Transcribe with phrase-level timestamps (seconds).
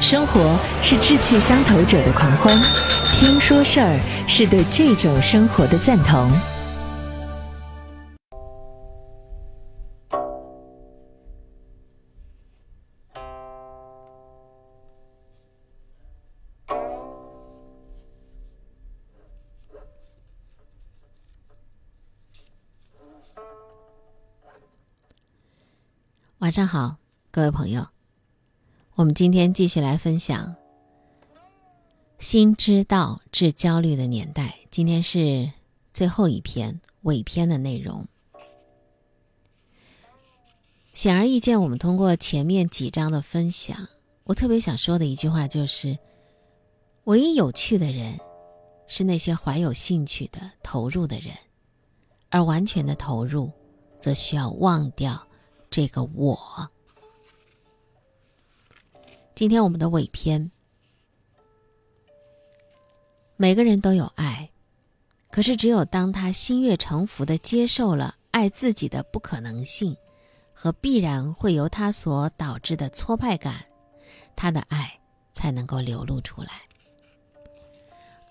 [0.00, 2.56] 生活是志趣相投者的狂欢，
[3.12, 6.30] 听说事儿是对这种生活的赞同。
[26.38, 26.96] 晚上好，
[27.30, 27.99] 各位朋友。
[29.00, 30.54] 我们今天继续来分享
[32.18, 35.50] 《心知道治焦虑的年代》，今天是
[35.90, 38.06] 最后一篇尾篇的内容。
[40.92, 43.88] 显而易见，我们通过前面几章的分享，
[44.24, 45.98] 我特别想说的一句话就是：
[47.04, 48.20] 唯一有趣的人，
[48.86, 51.34] 是那些怀有兴趣的、投入的人，
[52.28, 53.50] 而完全的投入，
[53.98, 55.26] 则需要忘掉
[55.70, 56.38] 这个我。
[59.40, 60.50] 今天我们的尾篇，
[63.38, 64.46] 每个人都有爱，
[65.30, 69.96] 可是只有当他心悦诚服的接受了爱自己的不可能性
[70.52, 73.64] 和必然会由他所导致的挫败感，
[74.36, 74.92] 他的爱
[75.32, 76.60] 才能够流露出来。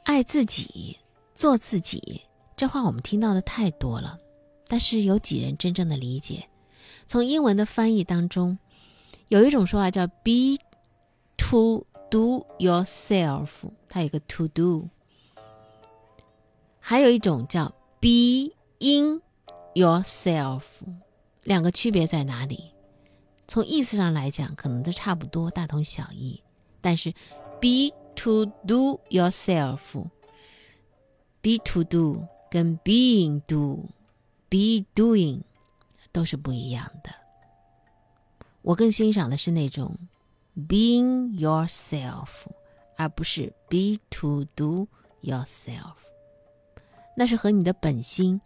[0.03, 0.95] 爱自己，
[1.33, 2.21] 做自己，
[2.55, 4.15] 这话我们听到的太多了，
[4.67, 6.47] 但是有几人真正的理解？
[7.07, 8.59] 从英文的翻译当中，
[9.29, 10.59] 有一种说法叫 “be”。
[11.49, 14.87] To do yourself，它有个 to do，
[16.79, 17.69] 还有一种叫
[17.99, 19.23] be in
[19.73, 20.61] yourself，
[21.41, 22.75] 两个区别在哪里？
[23.47, 26.43] 从意思上来讲，可能都差不多，大同小异。
[26.81, 27.11] 但是
[27.59, 35.41] be to do yourself，be to do 跟 being do，be doing
[36.11, 37.09] 都是不一样的。
[38.61, 39.97] 我更欣赏的是那种。
[40.67, 42.45] Being yourself，
[42.97, 44.87] 而不是 be to do
[45.21, 45.95] yourself，
[47.15, 48.41] 那是和你的本心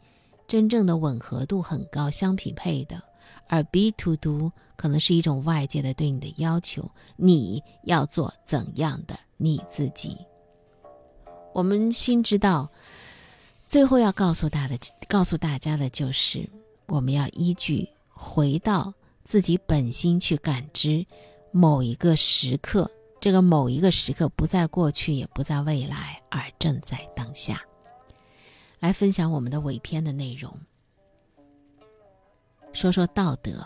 [0.47, 3.01] 真正的吻合度很高相匹配的。
[3.47, 10.17] 而 be to do 可能是一种外界的对你的要求，你要做怎样的你自己。
[11.53, 12.69] 我们心知道，
[13.67, 16.49] 最后要告诉大的，告诉大家的就是，
[16.87, 21.05] 我们要依据回到自己本心去感知。
[21.55, 22.89] 某一个时刻，
[23.21, 27.61] 这个某一个时刻不在过去，也不在未来，而正在当下。
[28.79, 30.51] 来分享我们的尾篇的内容，
[32.73, 33.65] 说说道德。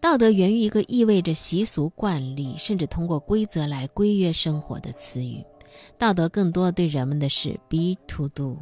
[0.00, 5.44] 道德源于一个意味着习俗惯例，甚至通过规则来规约生活的词语。
[5.98, 8.56] 道德更多对人们的是 be to do。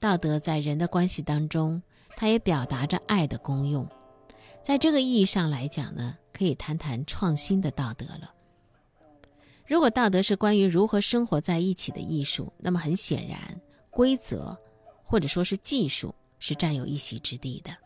[0.00, 1.80] 道德在人的关系当中，
[2.16, 3.88] 它也表达着爱的功用。
[4.62, 6.16] 在这个意义上来讲呢？
[6.32, 8.32] 可以谈谈创新的道德了。
[9.66, 13.38] 如果道德是关于如何生活在一起的艺术，那么很显然，
[13.90, 14.58] 规则
[15.04, 17.76] 或者说是技术是占有一席之地的。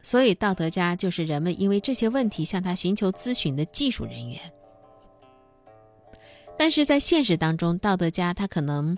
[0.00, 4.40] 所以，道德家就是人们因为这些问题向他寻求咨询的技术人员。
[6.56, 8.96] 但是在现实当中，道德家他可能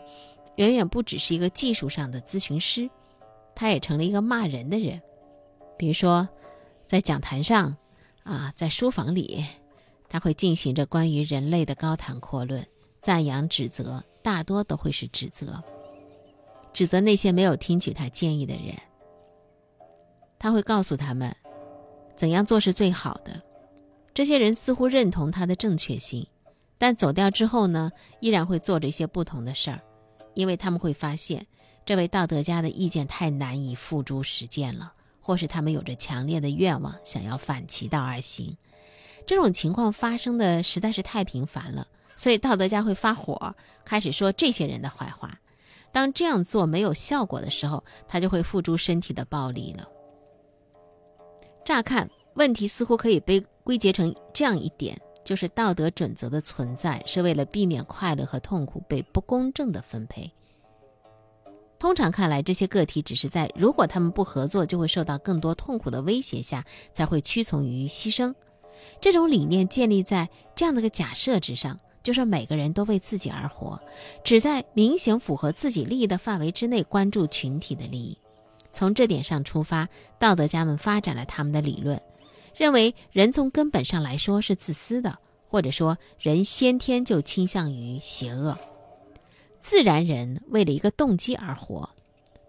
[0.56, 2.88] 远远不只是一个技术上的咨询师，
[3.54, 5.00] 他也成了一个骂人的人，
[5.78, 6.28] 比如说。
[6.86, 7.74] 在讲坛上，
[8.24, 9.42] 啊，在书房里，
[10.06, 12.64] 他会进行着关于人类的高谈阔论，
[13.00, 15.60] 赞扬、指责，大多都会是指责，
[16.74, 18.76] 指责那些没有听取他建议的人。
[20.38, 21.34] 他会告诉他们
[22.14, 23.42] 怎样做是最好的。
[24.12, 26.24] 这些人似乎认同他的正确性，
[26.76, 29.80] 但走掉之后呢，依然会做着一些不同的事儿，
[30.34, 31.44] 因为他们会发现
[31.84, 34.92] 这位道德家的意见太难以付诸实践了。
[35.26, 38.58] 或是他们有着强烈的愿望，想要反其道而行，
[39.26, 43.56] 这种情况发生的实在是太频繁了，所以道德家会发火，
[43.86, 45.40] 开始说这些人的坏话。
[45.90, 49.88] 当这样做没有效果的时候，他就会付诸身体的暴力了。
[51.64, 54.94] 乍看，问题似乎可以被归结成这样一点：
[55.24, 60.30] 就是道德准则的存在是为了避免快乐和痛苦被不公正的分配。
[61.84, 66.64] 通常看来，这些个体只是在如果他们不合作，就会受到更多痛苦的威胁下，
[66.94, 68.34] 才会屈从于牺牲。
[69.02, 73.78] 这种理念建立在这样的个假设之上，就是每个人都为自己而活，
[74.24, 78.16] 只在明显符合自己利益的范围之内关注群体的利益。
[78.72, 79.86] 从这点上出发，
[80.18, 82.00] 道德家们发展了他们的理论，
[82.56, 85.18] 认为人从根本上来说是自私的，
[85.50, 88.56] 或者说人先天就倾向于邪恶。
[89.64, 91.88] 自然人为了一个动机而活，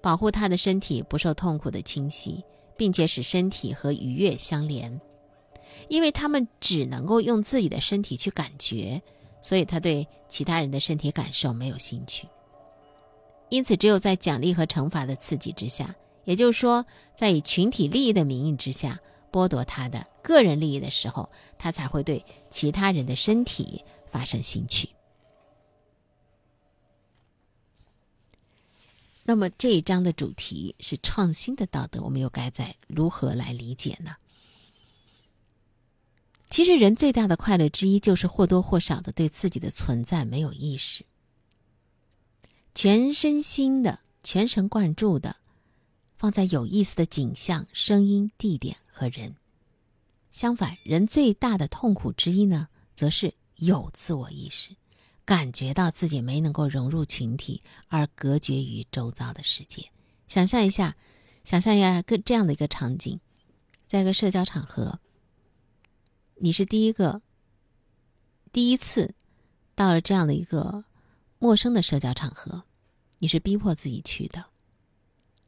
[0.02, 2.44] 保护他的身体不受痛苦的侵袭，
[2.76, 5.00] 并且使身体和愉悦相连。
[5.88, 9.02] 因为他们只能够用自己的身体去感觉，
[9.42, 12.28] 所以他对其他人的身体感受没有兴趣。
[13.48, 15.96] 因此，只有在奖励和惩罚的刺激之下，
[16.26, 16.86] 也就是说，
[17.16, 19.00] 在以群体利益的名义之下
[19.32, 24.90] 剥夺他的个人利益的时候，他才会对其他人的身体发生兴趣。
[29.28, 34.16] 那么这一章的主题是创新的道德，我们又该在如何来理解呢？
[36.48, 41.04] 其实，人最大的快乐之一就是或多或少的对自己的存在没有意识，
[42.76, 45.36] 全身心的、全神贯注的
[46.16, 49.36] 放在有意思的景象、声音、地点和人。
[50.30, 54.76] 相反，人最大的痛苦之一呢，则是有自我意识。
[55.26, 59.92] 感觉到自己没能够融入群体，而隔绝于周遭的世界。
[60.28, 60.96] 想象一下，
[61.44, 63.20] 想象一下个这样的一个场景，
[63.88, 65.00] 在一个社交场合，
[66.36, 67.22] 你是第一个，
[68.52, 69.16] 第一次
[69.74, 70.86] 到了这样的一个
[71.40, 72.64] 陌生的社交场合，
[73.18, 74.46] 你是逼迫自己去的。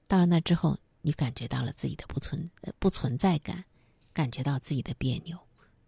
[0.07, 2.49] 到了那之后，你感觉到了自己的不存
[2.79, 3.65] 不存在感，
[4.11, 5.37] 感觉到自己的别扭，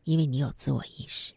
[0.03, 1.33] 因为你有自我意识。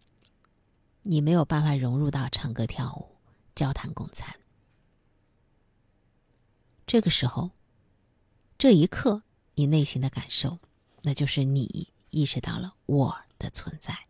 [1.03, 3.17] 你没有办法融入到唱歌跳舞、
[3.55, 4.35] 交谈共餐。
[6.87, 7.51] 这个时候，
[8.57, 9.23] 这一刻，
[9.55, 10.59] 你内心的感受，
[11.03, 14.07] 那就是你意识到了我的存在。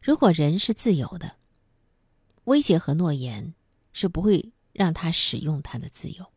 [0.00, 1.36] 如果人是自由的，
[2.44, 3.54] 威胁和诺言
[3.92, 6.32] 是不会让他使用他的自由。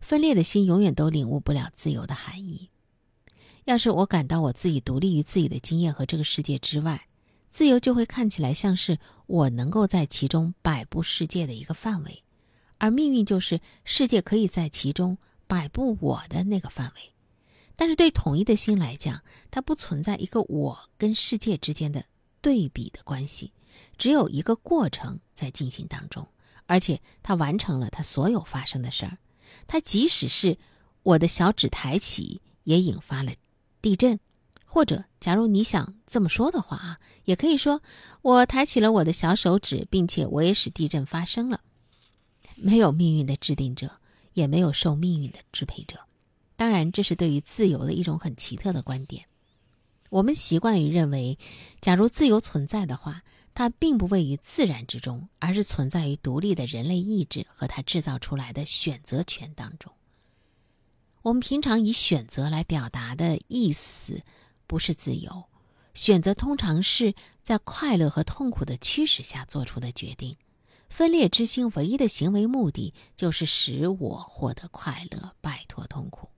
[0.00, 2.70] 分裂的心永远都领悟不了自由的含义。
[3.64, 7.08] 要是我感到我自己独立于自己的经验和这个世界之外。
[7.54, 12.24] 自由就会看起来像是我能够在其中摆布世界的一个范围，
[12.78, 15.16] 而命运就是世界可以在其中
[15.46, 17.12] 摆布我的那个范围。
[17.76, 19.22] 但是对统一的心来讲，
[19.52, 22.04] 它不存在一个我跟世界之间的
[22.40, 23.52] 对比的关系，
[23.96, 26.26] 只有一个过程在进行当中，
[26.66, 29.16] 而且它完成了它所有发生的事儿。
[29.68, 30.58] 它即使是
[31.04, 33.32] 我的小指抬起，也引发了
[33.80, 34.18] 地震。
[34.74, 37.80] 或者，假如你想这么说的话啊，也可以说，
[38.22, 41.60] 我抬起了我的小手指，并且我也使地震发生了。
[42.56, 44.00] 没有命运的制定者，
[44.32, 46.00] 也没有受命运的支配者。
[46.56, 49.26] 当然，这是对于自由的一种很奇特的观点。
[50.10, 51.38] 我们习惯于认为，
[51.80, 53.22] 假如自由存在的话，
[53.54, 59.92] 它并不位于自然之中，而是存在于独立的人类意志和它制造出来的选择权当中。
[61.22, 64.22] 我们平常以选择来表达的意思。
[64.66, 65.44] 不是自由，
[65.94, 70.36] 选择通常是在快乐和痛苦的驱使下做出的决定。
[70.88, 76.28] 分裂之心唯一的行为目的就是使我获得快乐，摆脱痛苦。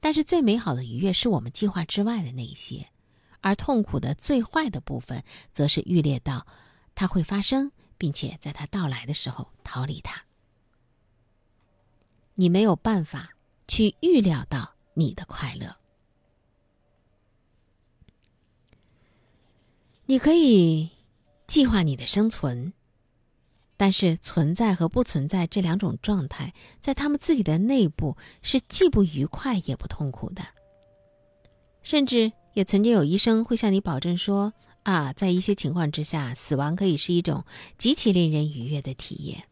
[0.00, 2.90] 但是最美好的愉悦是我们计划之外的那些，
[3.40, 6.46] 而痛苦的最坏的部分，则是预列到
[6.94, 10.24] 它会发生，并且在它到来的时候逃离它。
[12.34, 13.30] 你没有办法
[13.66, 15.76] 去预料到你的快乐。
[20.06, 20.90] 你可以
[21.46, 22.74] 计划你的生存，
[23.78, 30.44] 但是存在和不存在这两种状态，在他们自己的内部是既不愉快也不痛苦的。
[31.82, 34.52] 甚至也曾经有医生会向你保证说
[34.84, 37.46] ：“啊，在一些情况之下，死亡可以是一种
[37.78, 39.44] 极其令人愉悦的体验。”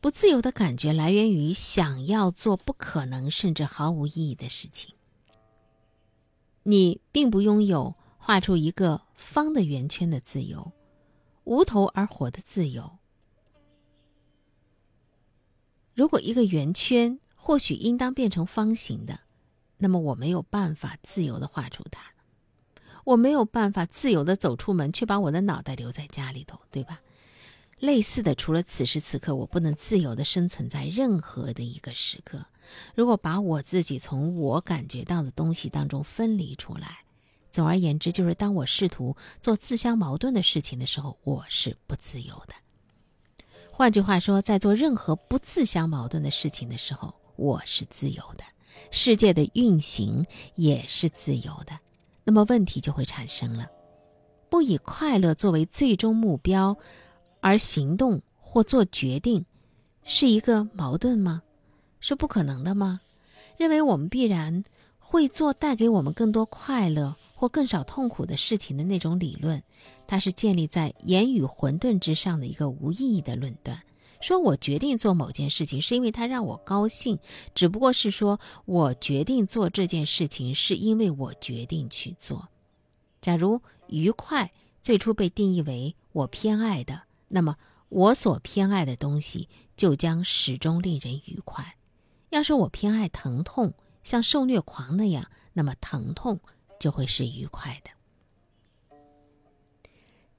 [0.00, 4.92] 不自由的感觉来源于想要做不可能甚至毫无意义的事情。
[6.64, 7.94] 你并不拥有。
[8.30, 10.70] 画出一个方的圆圈的自由，
[11.42, 12.98] 无头而活的自由。
[15.94, 19.18] 如果一个圆圈或许应当变成方形的，
[19.78, 22.04] 那么我没有办法自由的画出它。
[23.02, 27.00] 我没有办法自由的走出门，却把我的脑袋留在家里头，对吧？
[27.80, 32.46] 类似的，除了此时此刻，我不能自由的生存在任何的一个时刻。
[32.94, 36.98] 如果把我自己从我感觉到的东西当中分离出来。
[37.50, 42.54] 总而言之，就是当我试图做自相矛盾的事情的时候，我是不自由的。
[43.70, 48.44] 换句话说，在做任何不自相矛盾的事情的时候，我是自由的，
[48.90, 51.78] 世界的运行也是自由的。
[52.24, 53.68] 那么问题就会产生了：
[54.50, 56.76] 不以快乐作为最终目标
[57.40, 59.46] 而行动或做决定，
[60.04, 61.42] 是一个矛盾吗？
[62.00, 63.00] 是不可能的吗？
[63.56, 64.62] 认为我们必然
[64.98, 67.16] 会做带给我们更多快乐。
[67.40, 69.62] 或更少痛苦的事情的那种理论，
[70.06, 73.80] 它是建立在言语混沌之上的一个无意义的论断，
[74.20, 77.18] 说我决定做某件事情是因为它让我高兴，
[77.54, 82.46] 只不过是说我决定做这件事情是因为我决定去做。
[83.22, 87.56] 假如愉快最初被定义为我偏爱的，那么
[87.88, 91.78] 我所偏爱的东西就将始终令人愉快。
[92.28, 96.38] 要是我偏爱疼痛，像受虐狂那样，那么疼痛
[96.80, 97.90] 就会是愉快的。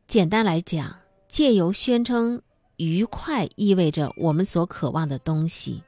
[0.08, 2.42] 简单来讲，借由宣称
[2.76, 5.82] 愉快意味着我们所渴望的东西，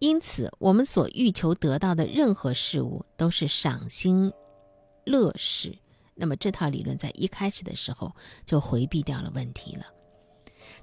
[0.00, 4.32] 因此我们所欲求得到的任何事物都是赏心
[5.04, 5.78] 乐事。
[6.16, 8.10] 那么这套理论在一开始的时候
[8.44, 9.84] 就回避掉了问题了。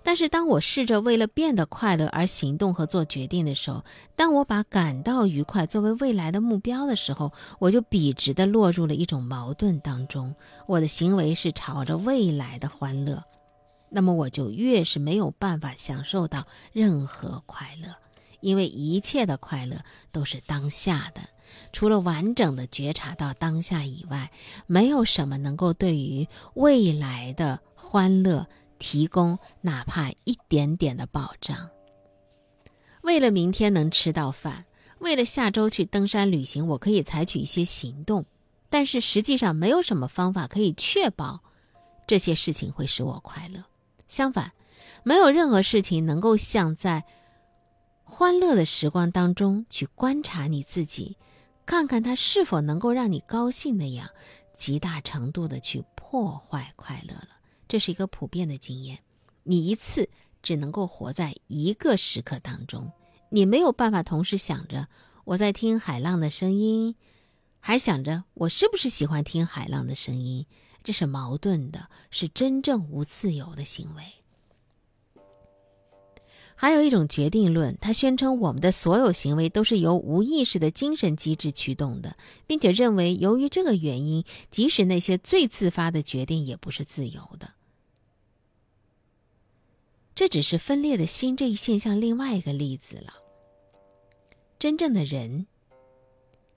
[0.03, 3.83] 但是当我试着为了变得快乐而行动和做决定的时候，
[4.15, 10.35] 当我把感到愉快作为未来的目标的时候，我就笔直地落入了一种矛盾当中。
[10.67, 13.23] 我的行为是朝着未来的欢乐，
[13.89, 17.95] 那么我就越是没有办法享受到任何快乐，
[18.41, 19.77] 因为一切的快乐
[20.11, 21.21] 都是当下的。
[21.71, 24.31] 除了完整的觉察到当下以外，
[24.67, 28.47] 没有什么能够对于未来的欢乐
[28.83, 31.69] 提供哪怕一点点的保障。
[33.01, 34.65] 为了明天能吃到饭，
[34.99, 38.25] 为了下周去登山旅行，我可以采取一些行动，
[38.69, 41.39] 但是实际上没有什么方法可以确保
[42.05, 43.63] 这些事情会使我快乐。
[44.05, 44.51] 相反，
[45.03, 47.05] 没有任何事情能够像在
[48.03, 51.15] 欢乐的时光当中去观察你自己。
[51.65, 54.09] 看看它是否能够让你高兴那样，
[54.53, 57.29] 极大程度的去破坏快乐了。
[57.73, 58.99] 这是一个普遍的经验。
[59.41, 60.07] 你一次
[60.43, 62.91] 只能够活在一个时刻当中，
[63.31, 64.89] 你没有办法同时想着
[65.25, 66.93] 我在听海浪的声音，
[67.59, 70.45] 还想着我是不是喜欢听海浪的声音。
[70.83, 74.03] 这是矛盾的，是真正无自由的行为。
[76.55, 82.15] 还有一种决定论，它宣称我们的所有行为都是由无意识的精神机制驱动的，
[82.45, 87.55] 并且认为由于这个原因，即使那些最自发的决定也不是自由的。
[90.15, 93.13] 这只是分裂的心这一现象另外一个例子了。
[94.59, 95.47] 真正的人，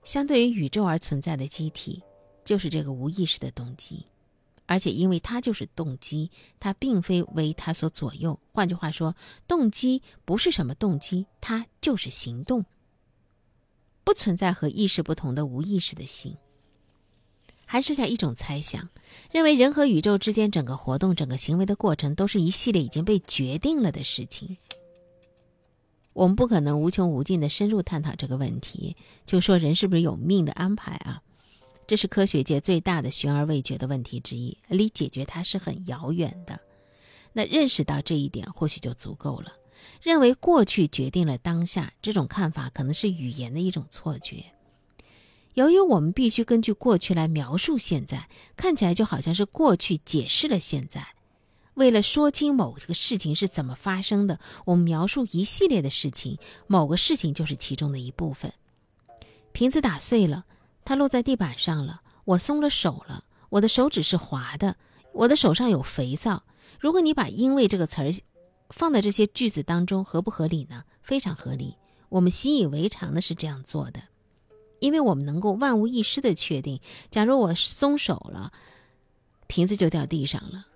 [0.05, 2.03] 相对于宇宙而存在的机体，
[2.45, 4.05] 就是这个无意识的动机。
[4.67, 8.39] 而且，因为它就是动机，它并非为它所左右。
[8.53, 9.15] 换句话说，
[9.47, 12.65] 动机不是什么动机，它就是行动。
[14.03, 16.37] 不存在和意识不同的无意识的心。
[17.67, 18.89] 还剩下一种猜想，
[19.31, 24.57] 认为人和宇宙之间整个活动、整个行为的过程，都是一系列已经被决定了的事情。
[26.15, 28.97] 我们不可能无穷无尽的深入探讨这个问题，
[29.27, 31.21] 就说人是不是有命的安排啊？
[31.87, 36.59] 这是科学界最大的悬而未决的问题之一，离解决它是很遥远的。
[37.33, 39.53] 那认识到这一点，或许就足够了。
[40.01, 44.43] 认为过去决定了当下，这种看法可能是语言的一种错觉。
[45.57, 51.15] 由于我们必须根据过去来描述现在，看起来就好像是过去解释了现在。
[51.73, 58.53] 为了说清某一个事情是怎么发生的，我们描述一系列的事情，某个事情就是其中的一部分。
[59.53, 60.45] 瓶子打碎了。
[60.85, 64.77] 它落在地板上了，我松了手了，我的手指是滑的，
[65.13, 66.45] 我的手上有肥皂。
[66.79, 68.11] 如果你把“因为”这个词儿
[68.69, 70.85] 放在这些句子当中，合不合理呢？
[71.01, 71.77] 非常合理。
[72.11, 74.01] 我们习以为常的是这样做的，
[74.87, 78.53] 因为我们能够万无一失的确定，假如我松手了，
[79.49, 80.69] 瓶子就掉地上了。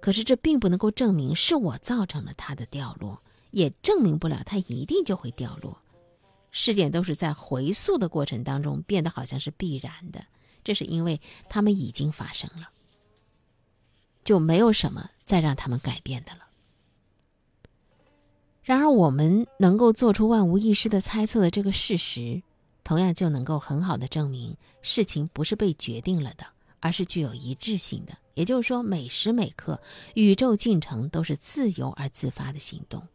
[0.00, 5.80] 可是这并不能够证明是我造成了它的掉落，也证明不了它一定就会掉落。
[6.50, 10.24] 事件都是在回溯的过程当中变得好像是必然的，
[10.64, 12.70] 这是因为他们已经发生了，
[14.24, 16.48] 就没有什么再让他们改变的了。
[18.62, 22.42] 然而，我们能够做出万无一失的猜测的这个事实，
[22.88, 26.46] 同样就能够很好的证明事情不是被决定了的，
[26.80, 28.16] 而是具有一致性的。
[28.32, 29.78] 也就是说，每时每刻，
[30.14, 33.06] 宇宙进程都是自由而自发的行动。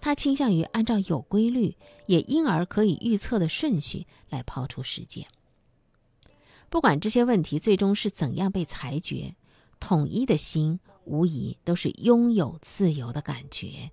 [0.00, 1.76] 他倾向于按照有规律，
[2.06, 5.28] 也因而可以预测的顺序来抛出事件。
[6.68, 9.36] 不管这些问题最终是怎样被裁决，
[9.78, 13.92] 统一的心无疑都是拥有自由的感觉。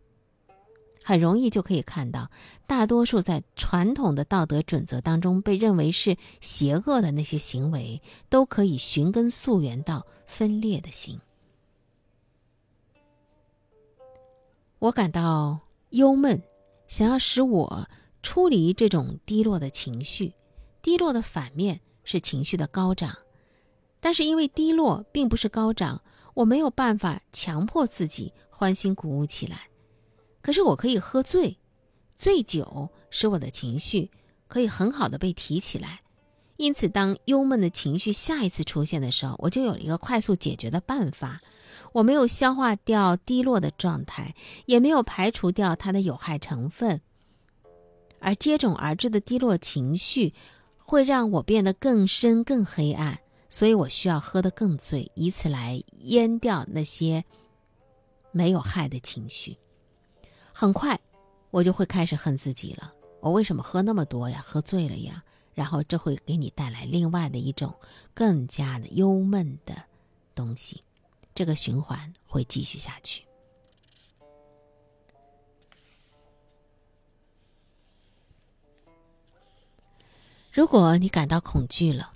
[1.06, 2.32] 很容易就可以看到，
[2.66, 11.22] 大多数在传统的道德准则当中被认为是邪恶的那些行为，都可以寻根溯源到分裂的心。
[14.80, 15.60] 我感到。
[15.92, 16.42] 忧闷，
[16.88, 17.88] 想要使我
[18.22, 20.34] 出离这种低落的情绪。
[20.82, 23.16] 低落的反面是情绪的高涨，
[24.02, 26.02] 但是因为低落并不是高涨，
[26.34, 29.70] 我没有办法强迫自己欢欣鼓舞起来。
[30.46, 31.58] 可是我可以喝醉，
[32.16, 34.12] 醉酒使我的情绪
[34.48, 36.02] 可以很好的被提起来。
[36.58, 41.42] 因此，当忧闷的情绪下一次出现的时候，我就有了一个快速解决的办法。
[41.94, 44.36] 我没有消化掉低落的状态，
[44.68, 47.02] 也没有排除掉它的有害成分，
[48.20, 50.32] 而接踵而至的低落情绪
[50.78, 57.26] 会让我变得更深、更黑暗，所以我需要喝得更醉，以此来淹掉那些
[58.32, 59.58] 没有害的情绪。
[60.58, 60.98] 很快，
[61.52, 62.94] 我就会开始恨自己了。
[63.20, 64.42] 我为什么喝那么多呀？
[64.42, 65.22] 喝醉了呀？
[65.54, 67.76] 然后这会给你带来另外的一种
[68.14, 69.76] 更加的忧闷的
[70.34, 70.82] 东西，
[71.34, 73.26] 这个循环会继续下去。
[80.54, 82.14] 如果你感到恐惧了，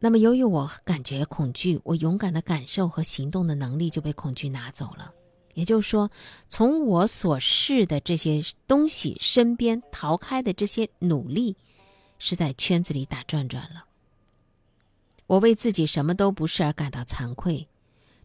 [0.00, 5.14] 那么由于我感觉恐惧，我勇敢的感受和行动的能力就被恐惧拿走了。
[5.54, 6.10] 也就是说，
[6.48, 11.56] 从我所示的这些东西身边逃开的这些努力。
[12.22, 13.86] 是在圈子里打转转了。
[15.26, 17.66] 我为自己什么都不是而感到惭愧，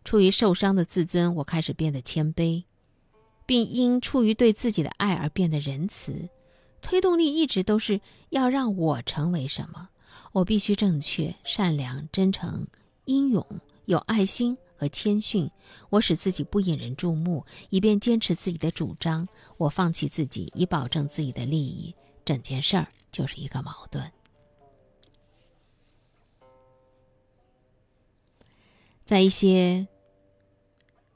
[0.04, 2.66] 出于受伤的自尊，我开始变得谦卑，
[3.46, 6.28] 并因出于对自己的爱而变得仁慈。
[6.82, 8.02] 推动力一直都是
[8.32, 9.88] 要让我成为什么？
[10.34, 12.68] 我必须正确、善良、真诚、
[13.06, 13.48] 英勇、
[13.86, 15.50] 有爱心和谦逊。
[15.90, 19.28] 我使自己不引人注目，以便坚持自己的主张。
[19.58, 21.96] 我放弃自己，以保证自己的利益。
[22.24, 22.88] 整件事儿。
[23.12, 24.12] 就是一个矛盾，
[29.06, 29.88] 在一些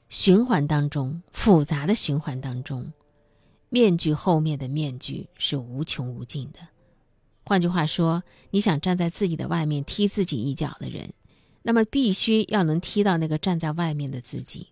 [0.08, 2.94] 循环当中，复杂的循环当中，
[3.68, 6.60] 面具后面的面具是无穷无尽的。
[7.44, 11.12] 换句话说，你想站在自己的外面踢自己一脚的人，
[11.62, 14.68] 那么必须要能踢到那个站在外面的自己。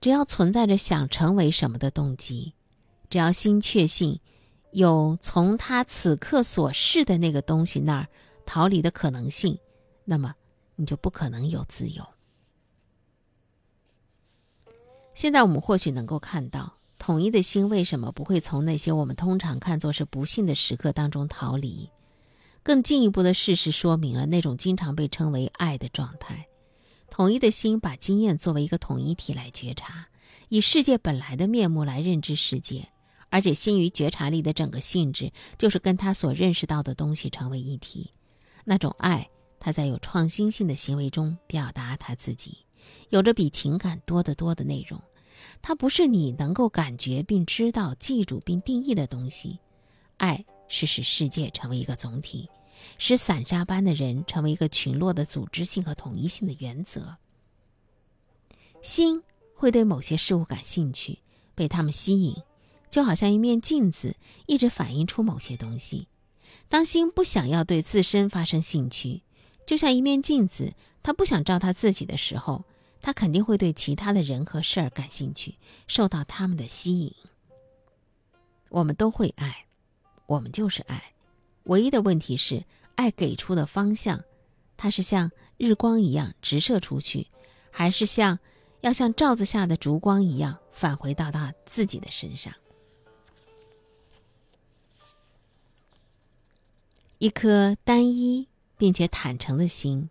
[0.00, 2.52] 只要存在着想成为什么的动机，
[3.08, 4.20] 只要心确信。
[4.72, 8.08] 有从他此刻所示的那个东西那儿
[8.44, 9.56] 逃离的可能性，
[10.04, 10.34] 那么
[10.74, 12.04] 你就不可能有自由。
[15.14, 21.88] 现在我们或许能够看到，统一的心为什么不会从那些我们通常看作是不幸的时刻当中逃离？
[22.64, 26.48] 更进一步的事实说明了那种经常被称为爱的状态。
[27.10, 30.08] 统一的心把经验作为一个统一体来觉察，
[30.48, 32.88] 以世界本来的面目来认知世界。
[33.28, 38.12] 而且，心与觉察力的整个性质，就是跟他所认识到的东西成为一体。
[38.64, 42.58] 那种爱，他在有创新性的行为中表达他自己，
[43.10, 45.00] 有着比情感多得多的内容。
[45.60, 49.58] 它不是你能够感觉并知道、记住并定义的东西。
[50.16, 52.48] 爱是使世界成为一个总体，
[52.98, 57.16] 使散沙般的人成为一个群落的组织性和统一性的原则。
[58.82, 59.22] 心
[59.54, 61.20] 会对某些事物感兴趣，
[61.54, 62.36] 被他们吸引。
[62.90, 64.14] 就好像一面镜子，
[64.46, 66.06] 一直反映出某些东西。
[66.68, 69.22] 当心不想要对自身发生兴趣，
[69.66, 72.64] 就像一面镜子，他不想照他自己的时候，
[73.00, 75.56] 他肯定会对其他的人和事儿感兴趣，
[75.88, 77.12] 受到他们的吸引。
[78.68, 79.63] 我们都会爱，
[80.26, 81.12] 我们就是爱。
[81.64, 84.22] 唯一的问题是，爱给出的方向，
[84.76, 87.26] 它是像日光一样直射出去，
[87.70, 88.38] 还是像
[88.82, 92.52] 要像罩子下的烛光一样返回到他自己的身上？
[97.18, 100.10] 一颗单一并且坦诚的心，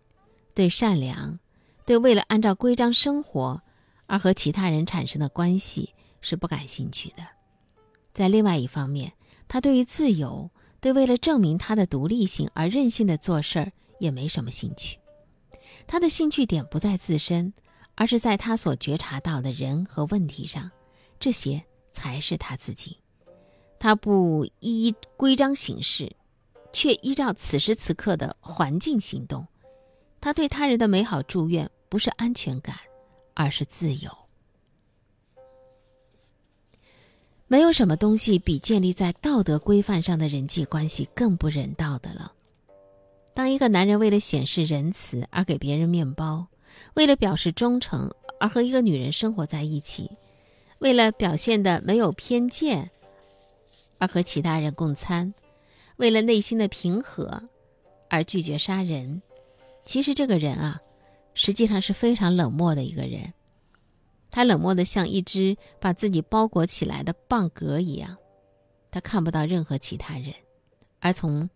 [0.56, 1.38] 对善良，
[1.86, 3.62] 对为了按照规章生活
[4.08, 7.24] 而和其他人产生的关系是不感兴趣的。
[8.14, 9.14] 在另外一方面，
[9.48, 14.98] 他对于自由，对为了证明他的独立性而任性的做事儿也没什么兴趣。
[15.88, 17.54] 他的兴趣点不在自身，
[17.96, 20.72] 而是在他所觉察到的人和问题上，
[21.20, 22.98] 这些才是他自己。
[23.80, 26.16] 他不依规章行事。
[26.76, 29.46] 却依照此时此刻的环境行动，
[30.20, 32.76] 他对他人的美好祝愿不是安全感，
[33.36, 34.10] 而是自由。
[37.48, 42.32] 没有什么东西比建立在道德规范上的人际关系更不人道的了。
[43.36, 46.48] 当一个男人为了显示仁慈而给别人面包，
[46.96, 50.10] 为了表示忠诚而和一个女人生活在一起，
[50.80, 52.90] 为了表现的没有偏见
[54.00, 55.34] 而和其他人共餐。
[55.98, 57.44] 为了内心的平和，
[58.10, 59.22] 而拒绝杀人，
[59.86, 60.82] 其实这个人啊，
[61.36, 63.32] 实际上是非常冷漠的一个人。
[64.34, 68.18] 他冷漠的像一只把自己包裹起来的蚌壳一样，
[68.90, 70.34] 他看不到任何其他人，
[71.00, 71.48] 而从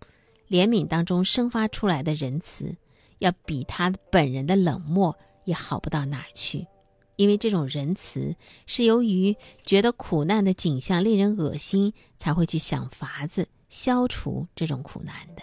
[0.47, 2.77] 怜悯当中生发出来的仁慈，
[3.17, 6.67] 要比他本人的冷漠也好不到哪儿去。
[7.15, 8.35] 因为这种仁慈
[8.67, 9.35] 是由于
[9.65, 15.41] 觉得苦难的景象令人恶心，才会去想法子消除这种苦难的。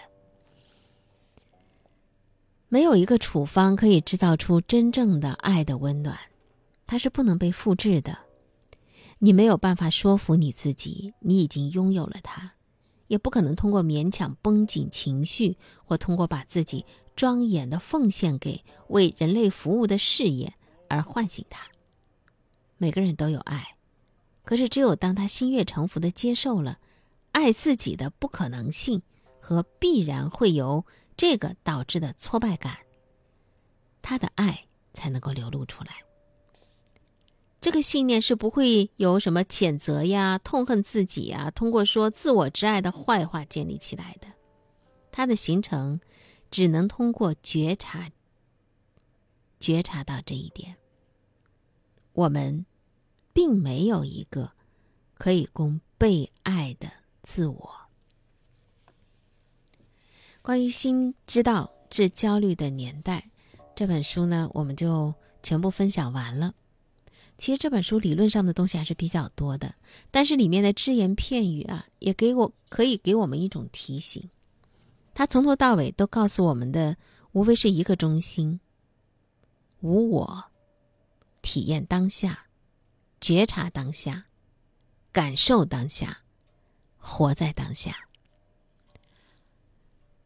[2.69, 6.17] 没有一个处方可以制造出真正的爱的温暖，
[6.85, 8.19] 它是不能被复制的。
[9.19, 12.53] 你没有办法说服你自己，你已经拥有了它，
[13.07, 20.53] 也不可能通过勉强绷紧情绪，或通过把自己庄严的奉献给为人类服务的事业
[20.89, 21.65] 而唤醒它。
[22.77, 23.77] 每个人都有爱，
[24.43, 26.77] 可是只有当他心悦诚服的接受了
[27.31, 29.01] 爱自己的不可能性
[29.39, 32.77] 和必然会由这个导致的挫败感，
[34.01, 36.04] 他的爱才能够流露出来。
[37.65, 44.27] 这个信念是不会有什么谴责呀、痛恨自己呀，通过说自我之爱的坏话建立起来的。
[45.11, 45.99] 它的形成，
[46.51, 48.11] 只能通过觉察，
[49.59, 50.75] 觉察到这一点。
[52.13, 52.67] 我们，
[53.33, 54.51] 并没有一个
[55.15, 56.87] 可以供被爱的
[57.23, 57.75] 自我。
[60.43, 63.31] 关于《心知道治焦虑的年代》
[63.75, 66.53] 这本书呢，我们就全部分享完了。
[67.37, 69.75] 其实这本书理论上的东西还是比较多的，
[70.09, 74.29] 但是里面的只言片语啊，也给我可以给我们一种提醒。
[75.13, 76.97] 他从头到尾都告诉我们的，
[77.33, 78.59] 无非是一个中心：
[79.81, 80.45] 无我，
[81.41, 82.45] 体验当下，
[83.19, 84.25] 觉察当下，
[85.11, 86.19] 感受当下，
[86.97, 87.95] 活在当下。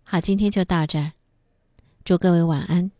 [0.03, 1.13] 好，今天就到这儿，
[2.03, 2.91] 祝各位晚安。